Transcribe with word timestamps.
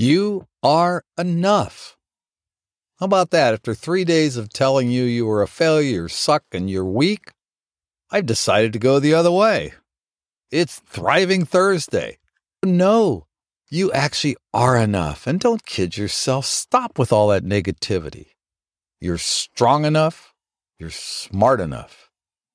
You 0.00 0.46
are 0.62 1.02
enough. 1.18 1.96
How 3.00 3.06
about 3.06 3.32
that? 3.32 3.52
After 3.52 3.74
three 3.74 4.04
days 4.04 4.36
of 4.36 4.48
telling 4.48 4.88
you 4.92 5.02
you 5.02 5.26
were 5.26 5.42
a 5.42 5.48
failure, 5.48 6.08
suck, 6.08 6.44
and 6.52 6.70
you're 6.70 6.84
weak, 6.84 7.32
I've 8.08 8.24
decided 8.24 8.72
to 8.74 8.78
go 8.78 9.00
the 9.00 9.14
other 9.14 9.32
way. 9.32 9.72
It's 10.52 10.78
Thriving 10.78 11.44
Thursday. 11.44 12.18
No, 12.64 13.26
you 13.70 13.90
actually 13.90 14.36
are 14.54 14.76
enough. 14.76 15.26
And 15.26 15.40
don't 15.40 15.66
kid 15.66 15.96
yourself. 15.96 16.46
Stop 16.46 16.96
with 16.96 17.12
all 17.12 17.26
that 17.30 17.42
negativity. 17.42 18.26
You're 19.00 19.18
strong 19.18 19.84
enough. 19.84 20.32
You're 20.78 20.90
smart 20.90 21.60
enough. 21.60 22.08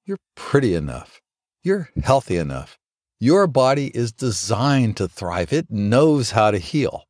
You're 0.05 0.23
pretty 0.36 0.75
enough. 0.75 1.20
You're 1.62 1.89
healthy 2.02 2.38
enough. 2.38 2.78
Your 3.20 3.48
body 3.48 3.88
is 3.88 4.14
designed 4.14 4.96
to 4.96 5.10
thrive. 5.10 5.52
It 5.52 5.70
knows 5.70 6.32
how 6.32 6.50
to 6.50 6.57
heal. 6.57 7.04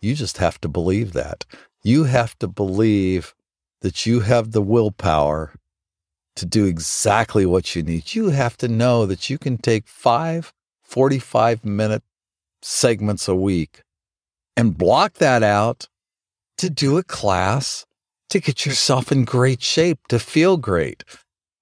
You 0.00 0.14
just 0.14 0.38
have 0.38 0.60
to 0.62 0.68
believe 0.68 1.12
that. 1.12 1.44
You 1.82 2.04
have 2.04 2.38
to 2.38 2.48
believe 2.48 3.34
that 3.80 4.06
you 4.06 4.20
have 4.20 4.52
the 4.52 4.62
willpower 4.62 5.52
to 6.36 6.46
do 6.46 6.64
exactly 6.64 7.44
what 7.44 7.74
you 7.74 7.82
need. 7.82 8.14
You 8.14 8.30
have 8.30 8.56
to 8.58 8.68
know 8.68 9.06
that 9.06 9.28
you 9.28 9.38
can 9.38 9.58
take 9.58 9.86
five 9.86 10.52
45 10.82 11.64
minute 11.64 12.02
segments 12.62 13.28
a 13.28 13.34
week 13.34 13.82
and 14.56 14.76
block 14.76 15.14
that 15.14 15.42
out 15.42 15.88
to 16.58 16.68
do 16.68 16.98
a 16.98 17.04
class 17.04 17.86
to 18.28 18.40
get 18.40 18.66
yourself 18.66 19.12
in 19.12 19.24
great 19.24 19.62
shape, 19.62 19.98
to 20.08 20.18
feel 20.18 20.56
great. 20.56 21.04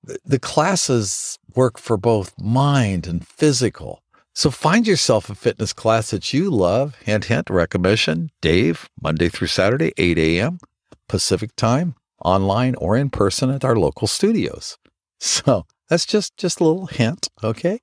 The 0.02 0.38
classes 0.38 1.38
work 1.54 1.78
for 1.78 1.96
both 1.96 2.38
mind 2.40 3.06
and 3.06 3.26
physical. 3.26 4.02
So 4.38 4.52
find 4.52 4.86
yourself 4.86 5.28
a 5.28 5.34
fitness 5.34 5.72
class 5.72 6.12
that 6.12 6.32
you 6.32 6.48
love. 6.48 6.94
Hint, 7.02 7.24
hint, 7.24 7.50
recommendation 7.50 8.30
Dave, 8.40 8.88
Monday 9.02 9.28
through 9.28 9.48
Saturday, 9.48 9.92
8 9.96 10.16
a.m. 10.16 10.60
Pacific 11.08 11.56
time, 11.56 11.96
online 12.24 12.76
or 12.76 12.96
in 12.96 13.10
person 13.10 13.50
at 13.50 13.64
our 13.64 13.74
local 13.74 14.06
studios. 14.06 14.78
So 15.18 15.66
that's 15.88 16.06
just, 16.06 16.36
just 16.36 16.60
a 16.60 16.64
little 16.64 16.86
hint. 16.86 17.26
Okay. 17.42 17.80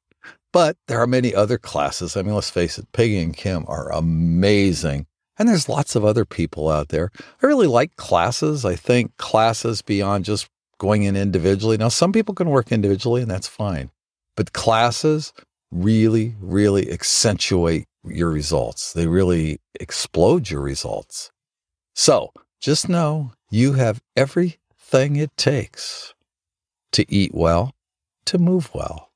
But 0.53 0.77
there 0.87 1.01
are 1.01 1.07
many 1.07 1.35
other 1.35 1.57
classes. 1.57 2.15
I 2.15 2.21
mean, 2.21 2.33
let's 2.33 2.49
face 2.49 2.77
it, 2.77 2.89
Peggy 2.93 3.19
and 3.19 3.35
Kim 3.35 3.65
are 3.67 3.91
amazing. 3.91 5.07
And 5.37 5.49
there's 5.49 5.67
lots 5.67 5.97
of 5.97 6.05
other 6.05 6.23
people 6.23 6.69
out 6.69 6.87
there. 6.87 7.11
I 7.43 7.47
really 7.47 7.67
like 7.67 7.97
classes. 7.97 8.63
I 8.63 8.77
think 8.77 9.17
classes 9.17 9.81
beyond 9.81 10.23
just 10.23 10.47
going 10.77 11.03
in 11.03 11.17
individually. 11.17 11.75
Now, 11.75 11.89
some 11.89 12.13
people 12.13 12.33
can 12.33 12.49
work 12.49 12.71
individually 12.71 13.21
and 13.21 13.29
that's 13.29 13.49
fine. 13.49 13.91
But 14.37 14.53
classes 14.53 15.33
really, 15.71 16.35
really 16.39 16.91
accentuate 16.91 17.85
your 18.03 18.29
results. 18.29 18.93
They 18.93 19.07
really 19.07 19.59
explode 19.79 20.49
your 20.49 20.61
results. 20.61 21.31
So 21.93 22.31
just 22.59 22.89
know 22.89 23.31
you 23.49 23.73
have 23.73 24.01
everything 24.15 25.15
it 25.15 25.35
takes 25.37 26.13
to 26.91 27.05
eat 27.13 27.33
well, 27.33 27.73
to 28.25 28.37
move 28.37 28.73
well, 28.73 29.11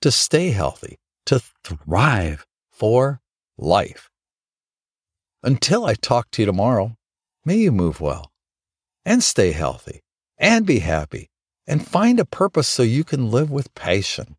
to 0.00 0.10
stay 0.10 0.50
healthy, 0.50 0.98
to 1.26 1.40
thrive 1.64 2.46
for 2.70 3.20
life. 3.56 4.10
Until 5.42 5.84
I 5.84 5.94
talk 5.94 6.30
to 6.32 6.42
you 6.42 6.46
tomorrow, 6.46 6.96
may 7.44 7.56
you 7.56 7.72
move 7.72 8.00
well 8.00 8.32
and 9.04 9.22
stay 9.22 9.52
healthy 9.52 10.02
and 10.38 10.66
be 10.66 10.80
happy 10.80 11.30
and 11.66 11.86
find 11.86 12.20
a 12.20 12.24
purpose 12.24 12.68
so 12.68 12.82
you 12.82 13.04
can 13.04 13.30
live 13.30 13.50
with 13.50 13.74
passion 13.74 14.35